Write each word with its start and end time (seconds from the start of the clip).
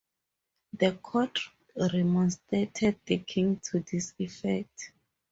The 0.73 0.93
court 0.93 1.37
remonstrated 1.75 2.99
the 3.05 3.19
King 3.19 3.59
to 3.65 3.81
this 3.81 4.15
effect. 4.17 4.93